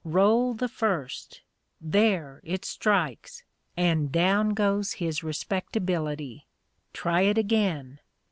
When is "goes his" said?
4.55-5.21